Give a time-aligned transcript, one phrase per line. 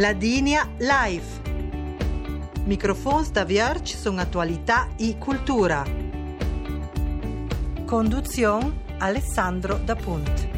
[0.00, 1.26] Ladinia Live.
[2.64, 5.84] Microfons da Vierge sono attualità e cultura.
[7.84, 10.49] Conduzione Alessandro da Punt.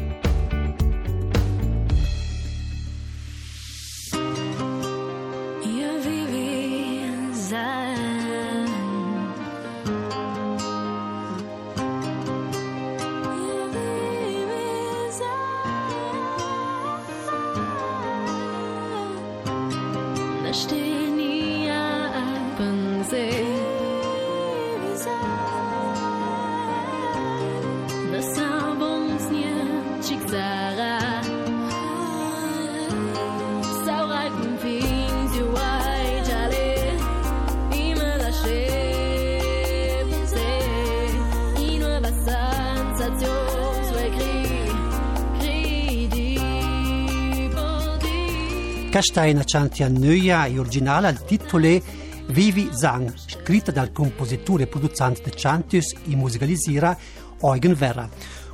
[48.93, 51.81] Una chantia nuova e originale al titolo
[52.27, 56.95] Vivi Zang, scritta dal compositore e producente di chantius e musicalisira
[57.41, 58.07] Eugen Verra,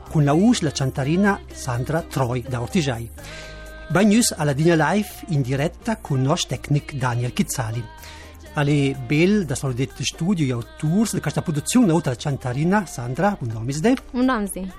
[0.09, 3.09] con la voce la cantarina Sandra Troy da Ortigiai.
[3.89, 7.83] Bagnus alla Dina Live in diretta con il nostro tecnico Daniel Chizzali.
[8.53, 13.49] Alle bel da solidetto studio e autors di questa produzione oltre la cantarina Sandra, un
[13.51, 14.71] nome è Un Namsi.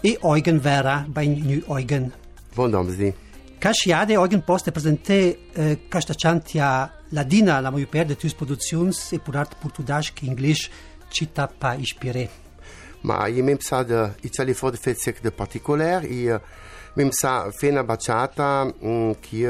[0.00, 2.12] e Eugen Verra, Bagnu Eugen.
[2.54, 2.70] Buon
[3.58, 9.18] Ca și ade, eugen poste prezente eh, castaciantia ladina la moju perde tus produzions e
[9.18, 10.70] purart portudasch che inglisch
[11.08, 12.30] cita pa ispire.
[13.00, 16.38] Ma i mem sa de i tali fod fetsek de particular i
[16.94, 19.46] mem sa fena baciata mm, ki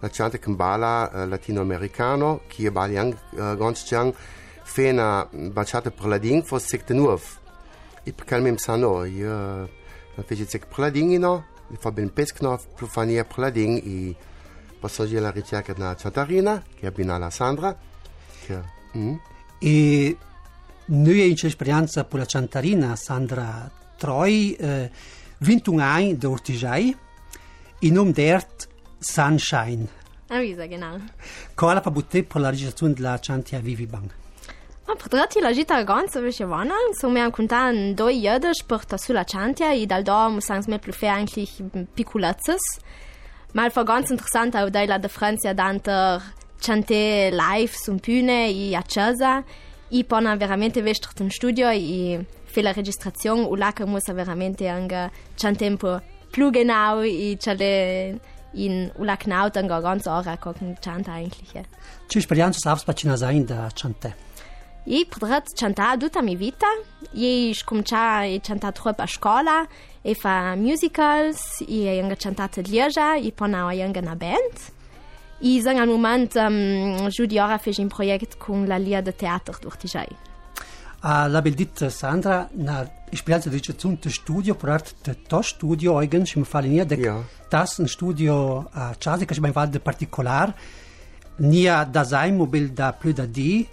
[0.00, 4.14] la chante kembala eh, latinoamericano ki e baliang eh, gonschang
[4.64, 7.22] fena baciata per ladin fos sek de nuov.
[8.04, 11.90] I eh, per calmem sa no i la fece sek per ladin no li fa
[11.90, 14.16] ben pescno più fania per la ding e
[14.78, 17.76] posso dire la ricerca na chantarina che abbina la Sandra
[18.44, 18.60] che
[18.96, 19.14] mm,
[19.58, 20.16] E
[20.86, 24.90] noi in esperienza per la cantarina Sandra Troy, eh,
[25.38, 26.96] 21 anni da Ortigiai,
[27.80, 29.86] in nome d'ert Sunshine.
[30.28, 31.00] Avisa, genau.
[31.54, 34.10] Qual ha butte per la registrazione della chantia Vivi Bang?
[34.90, 39.22] A potrati la gita ganza vece vana, so mi han contan doi jöders porta sulla
[39.22, 41.62] chantia e dal do musans mir plus fer eigentlich
[41.94, 42.80] piculazzes.
[43.52, 46.22] Mal for ganz interessant au dai la de Francia danter
[46.58, 49.44] chante live sun pune e a casa
[49.90, 54.68] e pona veramente vestrt un studio e fe la registrazione u la che musa veramente
[54.68, 56.00] anche chante un po'
[56.30, 58.18] più genau e chale
[58.52, 61.52] in u la knaut anche ganz ora kochen chanta eigentlich.
[61.52, 61.62] Ja.
[62.06, 64.27] Ci esperienza savs pacina sein da chante.
[64.90, 66.66] E potrei cantare tutta mia vita.
[67.12, 69.68] Io ho cominciato a cantare troppo a scuola
[70.00, 74.56] e fa musicals e a Lieja e poi ho anche una band.
[75.40, 79.14] E sono al momento um, giù di ora faccio un progetto con la Lia de
[79.14, 80.16] Teatro d'Urtigiai.
[81.00, 85.98] A la beldita Sandra, na esperienza di registrazione di studio, per art de to studio,
[85.98, 87.22] mi fa linea, de Ja.
[87.50, 90.54] tas un studio a casa, che ci mi fa de particolar,
[91.36, 93.68] nia da sein, mobil da più da di,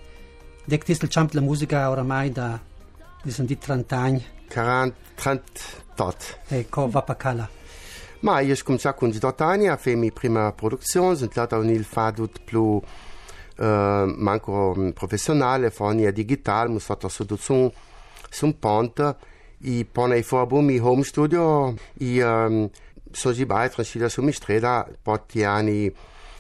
[0.65, 2.61] decât la muzica oramai, dar
[3.27, 4.25] sunt de 30 ani.
[4.53, 5.41] 40, 30
[5.95, 6.17] tot.
[6.49, 7.49] E co va pacala.
[8.19, 12.61] Ma, io cum sa cun ani, a femi prima producțion, sunt lata unil fadut plu
[12.61, 12.81] uh,
[13.55, 17.71] eh, manco mm, professionale, fonia digital, mus fatto sudut sun,
[18.29, 19.15] sun pont,
[19.57, 22.71] i pone i forbum i home studio, i ehm, um,
[23.11, 25.91] soji bai transcida sumi streda, poti ani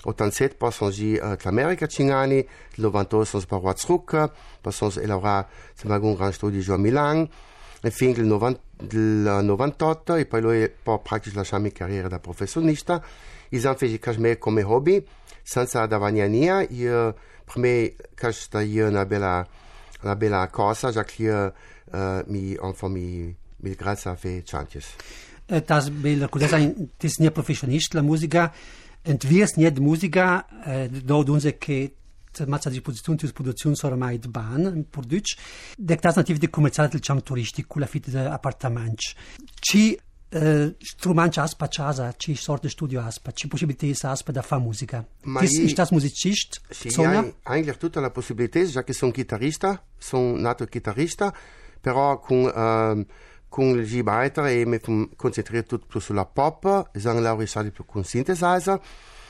[0.05, 2.45] 87 pa som že uh, tlamerika čingani,
[2.75, 4.29] tlo van to som sparwa tsruka,
[4.61, 7.27] pa som se elora semagun gran studi jo Milan,
[7.83, 13.01] e fin del 98 euh, lui può praticamente lasciare la mia carriera da professionista,
[13.49, 15.05] i sam feci cashmere come hobby,
[15.43, 19.45] senza davanti a nia, io per me cash sta io una bella,
[20.01, 21.53] una bella cosa, già che io
[21.91, 24.95] uh, mi, enfin, mi, mi grazie a fare chantiers.
[25.45, 26.57] Das, la cosa,
[26.97, 28.51] das nie professionist, la musica,
[29.05, 31.91] Entwirfst nicht Musiker, äh, da unser Kind
[32.47, 35.37] mața de pozițiuni ți produțiuni sora mai de ban, produci,
[35.75, 39.15] dectați nativ de comerțare de ceam turistic cu la fit de apartamenci.
[39.59, 39.95] Ci
[40.29, 44.57] eh, strumanci aspa ceaza, ci sorte de studio aspa, ci posibilități aspa de a fa
[44.57, 45.07] muzica.
[45.23, 45.45] Mai...
[45.45, 46.61] Tis, ești muzicist?
[46.69, 47.35] Sì, Sonia?
[47.43, 51.33] Eigentlich tutta la posibilități, ja că sunt chitarista, sunt nato chitarista,
[51.81, 52.33] però cu...
[52.33, 52.51] Uh,
[52.97, 53.05] eh,
[53.55, 54.81] con il G-Baiter e eh, mi
[55.15, 58.77] concentrerò tutto più sulla pop, sono laureato più con synthesizer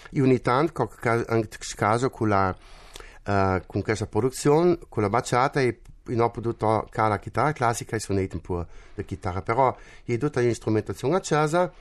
[0.10, 5.80] e ogni tanto, anche caso con, la, uh, con questa produzione, con la baciata e
[6.06, 10.18] non ho potuto fare la chitarra classica e suonare un po' la chitarra, però è
[10.18, 11.72] tutta l'istrumentazione accesa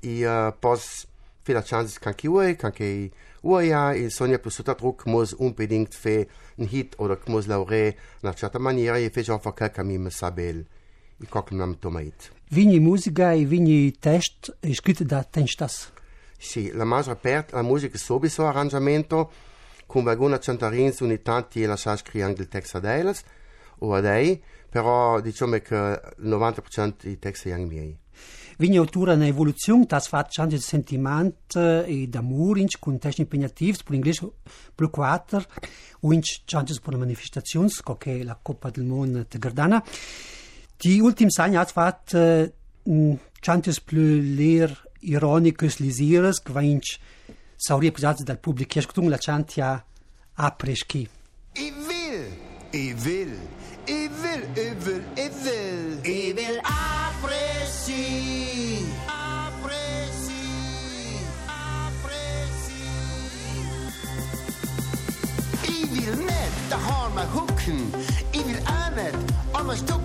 [0.00, 1.06] e uh, posso
[1.42, 3.10] fare la chance che anche voi, che anche
[3.42, 7.46] voi ha, e sogno più sotto trucco, un unbedingt fare un hit o che muss
[7.46, 10.82] lavorare in una certa maniera e faccio anche qualcosa che mi sa bene
[11.50, 12.32] nam tomait.
[12.50, 15.92] Vigni musica e vigni test e scritte da Tenstas.
[16.36, 19.30] Sì, la maggior parte la musica è sowieso arrangiamento,
[19.86, 23.22] con alguna cantarins ogni tanti e la sa scrivere anche il testo ad elas
[23.78, 27.98] o ad ei, però diciamo che il 90% dei testi sono miei.
[28.56, 33.94] Vigni autura na evoluzione, das fat change sentiment e d'amor inch con testi impegnativi, per
[33.94, 34.30] inglese
[34.72, 35.44] più quattro,
[36.00, 37.68] o inch changes per manifestazioni,
[37.98, 39.82] che la Coppa del Mondo te Gardana.
[40.82, 42.48] De últims anys has fat uh,
[42.86, 44.70] äh, chantes pløler
[45.02, 46.98] ironikus liseres, kvainch
[47.58, 49.78] saurie pusats dal publik jesktung la chantia
[50.36, 51.08] apreski.
[51.56, 52.24] I will,
[52.72, 53.36] i will,
[53.86, 55.02] i will, i will.
[55.16, 58.04] i vil, i vil apreski.
[66.04, 67.94] Med, der har mig hukken
[68.34, 69.12] I vil af med
[69.54, 70.03] Om at stukke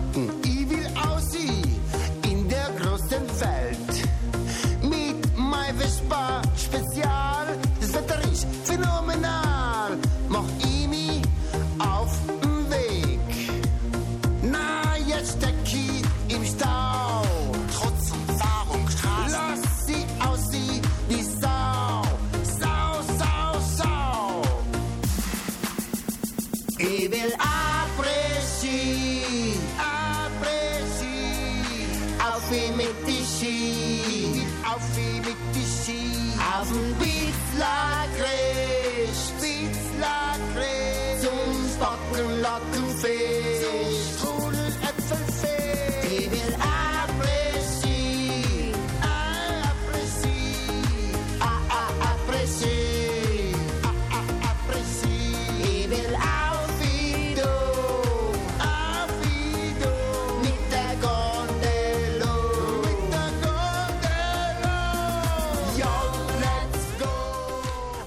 [32.51, 36.11] wie mit die Ski, auf wie mit die Ski.
[36.57, 38.23] Auf dem Bitzler-Grisch,
[39.39, 41.21] Bitzler-Grisch.
[41.21, 42.87] Zum Spocken, Locken,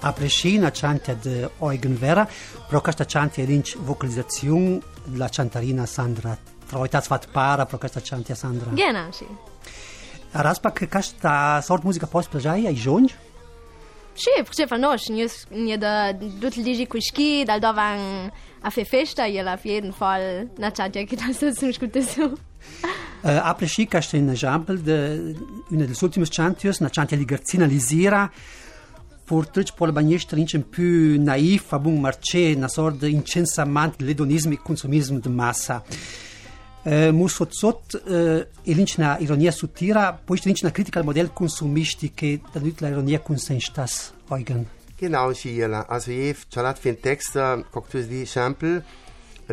[0.05, 2.29] A prescina chantia de Eugen Vera,
[2.69, 4.81] pro questa chantia l'inch vocalizzazione
[5.15, 8.71] la chantarina Sandra Troitas fat para pro questa chantia Sandra.
[8.73, 9.25] Genau, sì.
[10.33, 13.15] Raspa che questa sort musica post plajai ai jonge?
[14.15, 19.25] Sì, perché fa nos, nie da dutel digi kuski, dal da van a fe festa,
[19.27, 22.33] je auf jeden Fall na chatja che das ist nicht gut so.
[23.23, 25.35] Uh, a presci questa un esempio de
[25.69, 28.31] una delle ultime chantios, una chantia di Garzina Lisira,
[29.25, 33.97] Purtroppo per la bagnestra inch un più naif, a buon marché, una sorta di incensamento
[33.99, 35.83] dell'edonismo e consumismo di massa.
[36.85, 41.05] Uh, mu sot sot uh, e l'inch na ironia suttira, poi l'inch na critica al
[41.05, 44.67] modello consumisti che da la ironia consenstas, Eugen.
[44.99, 45.89] Genau, Schiela.
[45.89, 47.39] Also, ich habe für den Text,
[47.71, 48.83] koktus di sample,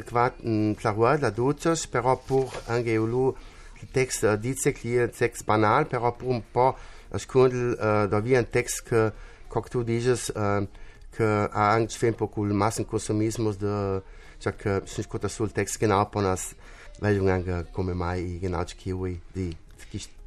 [0.02, 3.36] quat un claroir la duces, però pur anche ulu
[3.82, 6.76] il text uh, dice un text banal, però pur un po'
[7.12, 8.92] ascundel uh, da via un text
[9.50, 10.68] qualquer tu dizes uh,
[11.12, 14.02] que há anos tempo com o máximo consumismo de
[14.40, 16.56] já que se escuta sul texto que não apenas
[17.02, 19.58] vejo um como mais e genau de kiwi de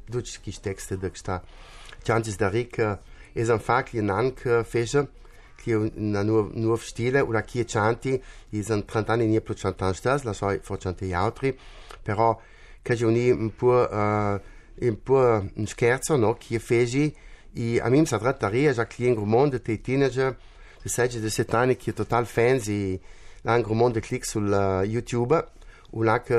[0.07, 1.41] dos que texto de que está
[2.05, 2.99] chances da rica
[3.35, 3.91] é um facto
[4.35, 5.07] que feja
[5.63, 8.17] ki je na nov stile, ura ki je čanti,
[8.51, 11.53] izan trantani nije plo čantan štas, la soj fo čanti jautri,
[12.03, 12.35] pero
[12.83, 14.39] kaže oni impur, uh,
[14.83, 17.05] impur škerco, no, ki je feži,
[17.55, 20.35] E a mim se trataria, já que em тие tem teenager,
[20.83, 22.99] de 7 de 7 anos, que é total fans на
[23.51, 25.43] lá em Grumonde clica sul uh, YouTube,
[25.91, 26.33] o lá que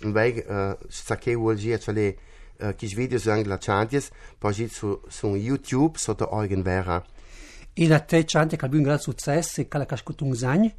[0.00, 0.44] vai
[0.88, 2.16] saquei o hoje, видео
[2.58, 7.02] за os vídeos anglačantes, para ir su, su YouTube, sotto Eugen Vera.
[7.76, 10.74] E da te čante, kad bi um grande sucesso, kada kaško tungzanje,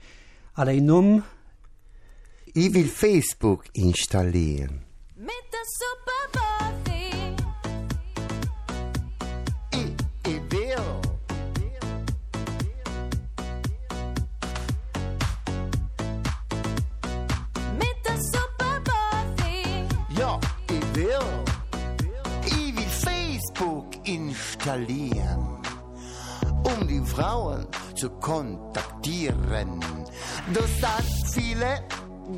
[0.58, 1.24] И num...
[2.54, 4.91] E vil Facebook installieren.
[20.92, 21.20] Ich will.
[22.46, 25.60] Ich will Facebook installieren,
[26.64, 29.80] um die Frauen zu kontaktieren.
[30.54, 31.84] Du sagst viele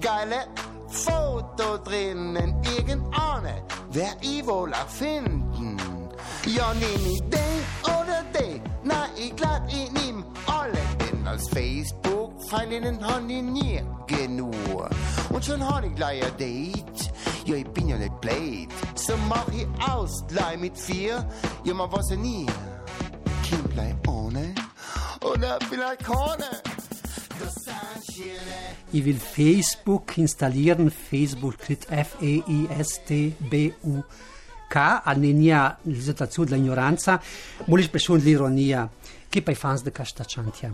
[0.02, 0.48] geile
[0.88, 5.78] Foto drinnen, irgendeine, wer ich wohl auch finden.
[6.46, 13.04] Ja, nehm ich den oder den, na, ich glaub, ich nehm alle, denn als Facebook-Freundinnen
[13.06, 14.90] haben die nie genug.
[15.30, 17.03] Und schon hab ich gleich ein Date,
[17.48, 18.70] ja, ich bin ja nicht blöd.
[18.96, 21.28] So mach ich aus, gleich mit vier,
[21.64, 22.46] ja, man weiß ja nie.
[23.74, 24.54] vielleicht ohne
[25.22, 26.46] oder vielleicht ohne.
[28.92, 30.92] Ich will Facebook installieren.
[30.92, 32.76] Facebook scritto F-E-I-S-T-B-U-K.
[35.04, 37.20] Alnenia l'esitazione dell'ignoranza,
[37.66, 38.90] ma l'espressione dell'ironia.
[39.28, 40.74] Che poi fans de questa chantia?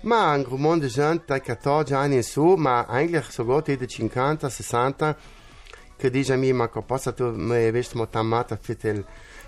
[0.00, 4.48] Ma un mondo di gente dai 14 anni in su, ma eigentlich sogar dai 50,
[4.48, 5.16] 60,
[6.04, 9.02] che dice a me, ma che possa tu mi vesti mo tamata für il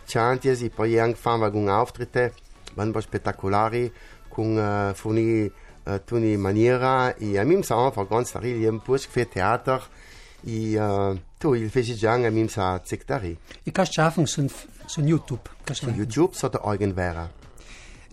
[0.07, 2.33] chanties, e poi angefangen con Auftritte,
[2.75, 3.93] waren war spettacolari,
[4.31, 5.45] con uh, funi
[5.85, 9.87] uh, tuni maniera, e a me mi sa einfach ganz staril, jem pusch für Theater,
[10.45, 13.37] e uh, tu il feci già a me sa ziktari.
[13.63, 14.49] E questa schaffen su,
[14.87, 15.51] su YouTube.
[15.73, 17.31] Su YouTube so der Eugen Vera.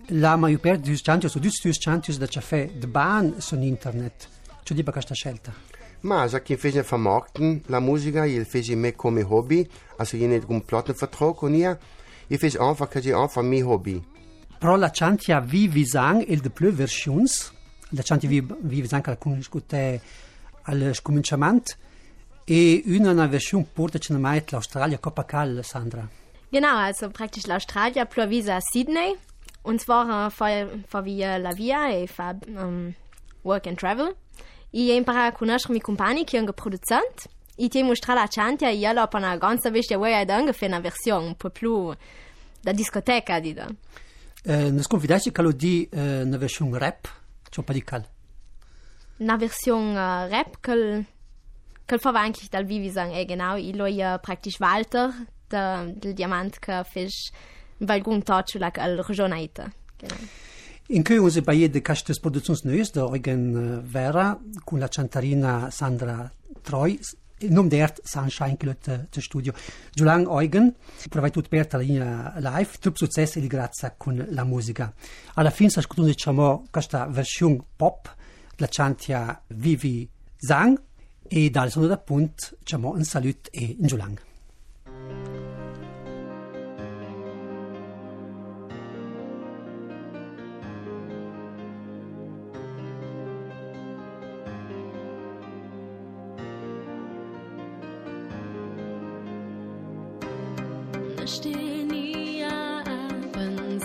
[0.07, 4.27] La maggior parte dei chantios, su tutti i chantios da caffè, de ban su internet.
[4.63, 5.71] Cioè di questa scelta.
[6.03, 9.67] Ma già che fece vermarkten la musica, il fece me come hobby,
[9.97, 11.77] also je nicht un Plattenvertrag con ihr,
[12.27, 14.03] ich fece einfach, je einfach mein Hobby.
[14.59, 17.53] Però la chantia vivi sang il de plö versions,
[17.91, 20.01] la chantia vivi, vivi sang al conoscute
[20.63, 21.73] al scominciamento,
[22.45, 26.05] e una versione porta ce ne mai l'Australia Copacal, Sandra.
[26.49, 29.15] Genau, also praktisch l'Australia plus visa Sydney.
[29.63, 32.93] Und zwar äh, fa, fa via la via e fa um,
[33.43, 34.15] work and travel.
[34.75, 37.29] E impara a conoscere mi compagni che hanno producent.
[37.55, 40.71] E ti mostra la chantia e io per una ganza veste vuoi ad anche fare
[40.71, 41.93] una versione un po' più
[42.59, 43.67] da discoteca, dita.
[44.43, 47.03] Eh, ne sconfidassi che lo di eh, una versione rap,
[47.49, 48.03] c'è un po' di cal.
[49.17, 51.05] Una versione äh, rap che
[51.85, 55.13] che fa eigentlich dal vivi sang e genau i lo ja praktisch Walter
[55.49, 57.31] der del diamant che fisch
[57.79, 59.71] valgun touch la al regionaita.
[59.97, 60.17] Genau.
[60.87, 65.69] In cui usi baie de castes productions neus de Eugen eh, Vera, con la cantarina
[65.71, 66.29] Sandra
[66.61, 66.99] Troy,
[67.39, 69.53] il nome d'ert Sunshine te, te studio.
[69.93, 70.75] Giulang Eugen,
[71.09, 74.93] provai tutto per la linea live, tutto successo e grazie con la musica.
[75.35, 78.13] Alla fine si ascoltando diciamo questa versione pop,
[78.57, 80.79] la chantia Vivi Sang,
[81.29, 84.32] e dal sono da punt, diciamo un saluto e un giulang.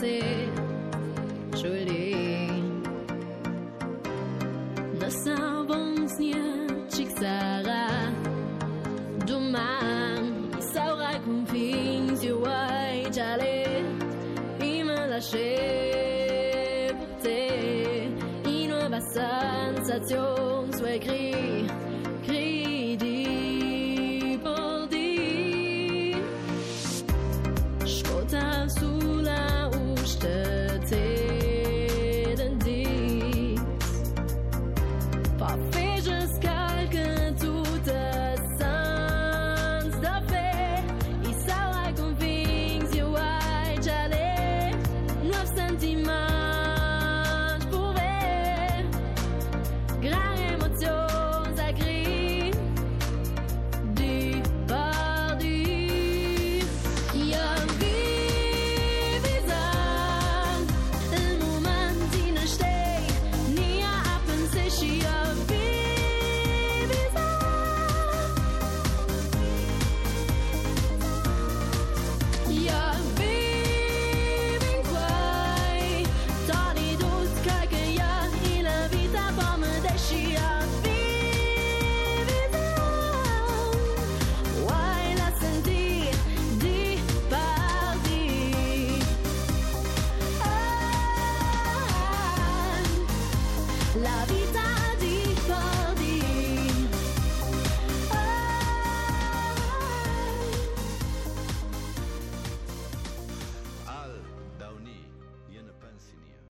[0.02, 0.49] it
[1.52, 2.14] truly
[4.99, 6.45] Nasabonsnya
[6.88, 7.87] chiksara
[9.26, 13.85] Duman Saura confins you why jale
[14.61, 15.21] Ima la
[17.23, 17.40] te
[18.45, 21.71] In nuova sensazione sue gris
[22.26, 23.26] Gridi
[24.43, 26.14] por di
[27.83, 28.69] Escuta
[30.20, 30.48] Master.